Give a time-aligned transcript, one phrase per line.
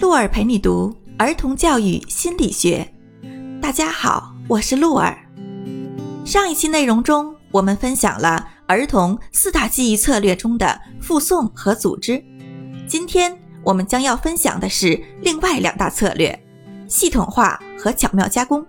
[0.00, 2.90] 鹿儿陪你读儿童教育心理学。
[3.60, 5.14] 大家好，我是鹿儿。
[6.24, 12.24] 上一期内容中，我们分享了儿童四大记忆策略中的复诵和组织。
[12.88, 16.46] 今天我们将要分享的是另外两大策略：
[16.88, 18.64] 系统化和巧妙加工。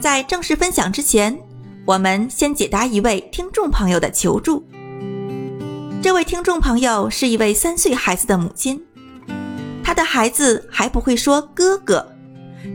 [0.00, 1.34] 在正式分享之前，
[1.86, 4.62] 我们先解答一位听众朋友的求助。
[6.02, 8.84] 这位听众朋友是一位三岁孩子的母亲，
[9.94, 12.06] 的孩子还不会说哥哥，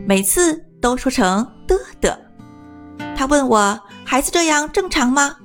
[0.06, 2.18] 每次都说成的的。
[3.16, 5.36] 他问我，孩子这样正常吗？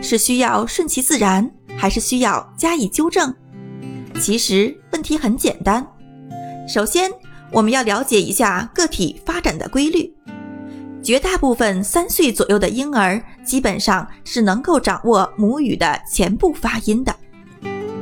[0.00, 3.34] 是需要顺其自然，还是需要加以纠正？
[4.20, 5.86] 其实问题很简单，
[6.68, 7.10] 首先
[7.50, 10.14] 我们要了解一下个体发展的规律。
[11.02, 17.14] 绝大部分三岁左右的婴儿基本上是能够掌握母语的前部发音的。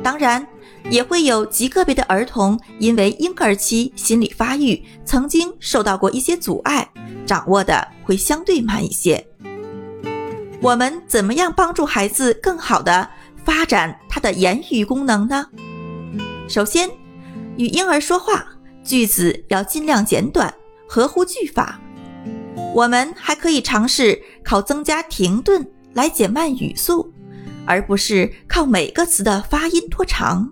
[0.01, 0.45] 当然，
[0.89, 6.89] 也会有极个别的儿童因为婴儿期心理发育曾经受到过一些阻碍，
[7.25, 9.25] 掌握的会相对慢一些。
[10.61, 13.09] 我们怎么样帮助孩子更好的
[13.43, 15.45] 发展他的言语功能呢？
[16.47, 16.89] 首先，
[17.57, 18.45] 与婴儿说话，
[18.83, 20.53] 句子要尽量简短，
[20.87, 21.79] 合乎句法。
[22.73, 27.11] 我们还可以尝试靠增加停顿来减慢语速。
[27.65, 30.51] 而不是靠每个词的发音拖长。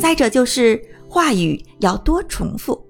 [0.00, 2.80] 再者就是话语要多重复。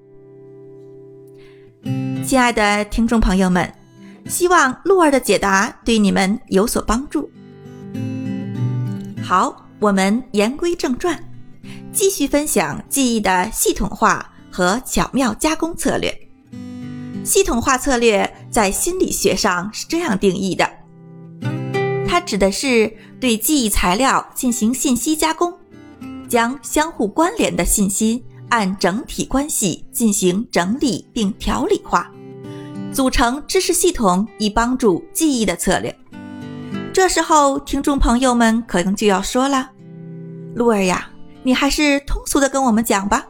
[2.25, 3.73] 亲爱的听众朋友们，
[4.27, 7.31] 希望鹿儿的解答对你们有所帮助。
[9.23, 11.19] 好，我们言归正传，
[11.93, 16.17] 继续分享记忆的系统化和巧妙加工策略。
[17.25, 20.69] 系统化策略在心理学上是这样定义的。
[22.07, 25.57] 它指的是对记忆材料进行信息加工，
[26.33, 32.11] 将相互关联的信息按整体关系进行整理并条理化，
[32.91, 35.95] 组成知识系统以帮助记忆的策略。
[36.91, 39.73] 这时候，听众朋友们可能就要说了
[40.57, 41.11] ：“鹿儿呀，
[41.43, 43.27] 你还是通俗的跟我们讲吧。”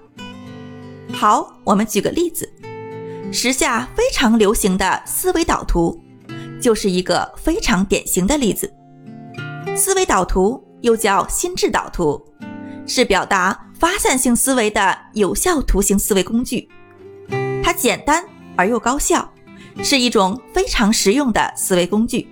[1.13, 2.49] 好，我们举个例子，
[3.33, 6.01] 时下非常流行的思维导图。
[6.61, 8.73] 就是一个非常典型的例子。
[9.77, 12.25] 思维导图又叫心智导图，
[12.87, 16.69] 是表达发散性思维的有效图形思维工具。
[17.63, 18.25] 它简单
[18.57, 19.33] 而又高效，
[19.83, 22.29] 是一种非常实用的思维工具。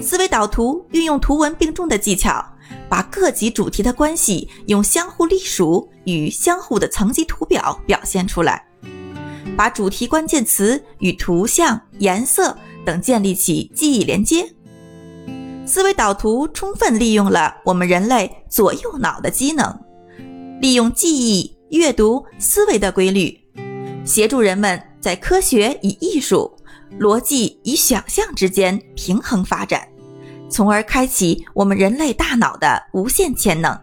[0.00, 2.44] 思维导图运用图文并重的技巧，
[2.88, 8.64] 把各级主题的关系用相互隶属与相互的层级图表表现出来，
[9.56, 12.56] 把主题关键词与图像、颜色。
[12.84, 14.48] 等建立起记忆连接，
[15.66, 19.76] 思维导图充分利用了我们人类左右脑的机能，
[20.60, 23.36] 利用记忆、阅读、思维的规律，
[24.04, 26.56] 协助人们在科学与艺术、
[27.00, 29.88] 逻辑与想象之间平衡发展，
[30.48, 33.76] 从而开启我们人类大脑的无限潜能。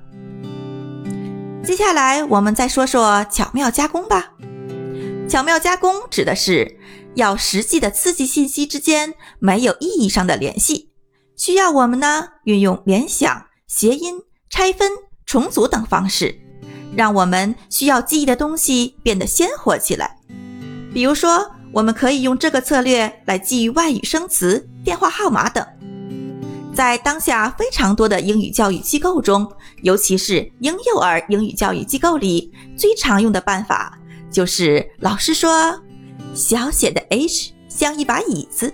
[1.64, 4.32] 接下来，我们再说说巧妙加工吧。
[5.28, 6.80] 巧妙加工指的是。
[7.16, 10.90] 要实际的刺激信息之间没有意义上的联系，
[11.36, 14.92] 需要我们呢运用联想、谐音、拆分、
[15.26, 16.40] 重组等方式，
[16.96, 20.18] 让我们需要记忆的东西变得鲜活起来。
[20.94, 25.66] 比如说，我们可以用这个策略来记忆外语生词、电话号码等。
[26.74, 29.52] 在当下非常多的英语教育机构中，
[29.82, 33.98] 尤其是婴幼儿英语教育机构里，最常用的办法
[34.32, 35.80] 就是老师说。
[36.36, 38.74] 小写的 H 像一把椅子，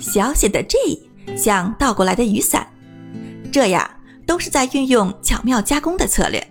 [0.00, 2.66] 小写的 G 像倒过来的雨伞，
[3.52, 3.88] 这样
[4.26, 6.46] 都是在运用巧妙加工的策略。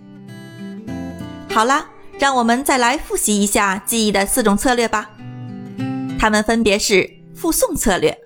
[1.48, 1.86] 好了，
[2.18, 5.10] 让我们再来复习一下记忆的四种策略吧。
[6.18, 8.16] 它们分别是：复诵策略，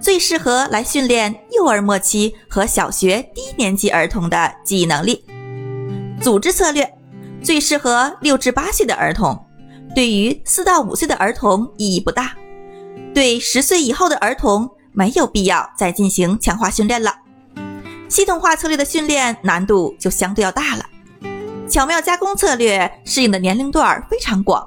[0.00, 5.16] 最适合来训练幼儿末期和小学低年级儿童的记忆能力；
[6.22, 6.90] 组织策略，
[7.42, 9.38] 最适合六至八岁的儿童。
[9.94, 12.34] 对于四到五岁的儿童意义不大，
[13.12, 17.14] 对十岁以后的儿童没有必要再进行强化训练了。
[18.08, 20.84] 系统化策略的训练难度就相对要大了。
[21.68, 24.66] 巧妙加工策略适应的年龄段非常广，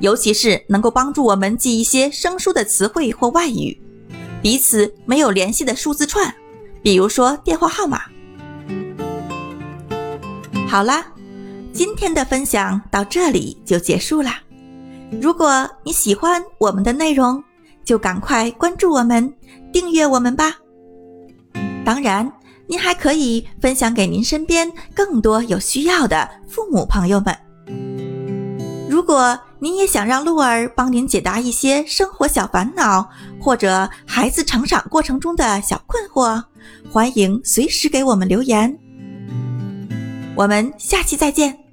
[0.00, 3.80] 尤其是能够帮助我们记一些生疏的词汇或外语，
[4.42, 6.34] 彼此没有联系的数字串，
[6.82, 8.02] 比如说电话号码。
[10.68, 11.06] 好啦。
[11.72, 14.38] 今天的分享到这里就结束啦。
[15.20, 17.42] 如果你喜欢我们的内容，
[17.84, 19.32] 就赶快关注我们，
[19.72, 20.56] 订阅我们吧。
[21.84, 22.30] 当然，
[22.66, 27.36] 您还可以分享给您身边更多有需要的父母朋友们。
[28.88, 33.08] 如果您也想让鹿儿帮您解答一些生活小烦恼，
[33.40, 36.42] 或者孩子成长过程中的小困惑，
[36.90, 38.78] 欢迎随时给我们留言。
[40.36, 41.63] 我们下期再见。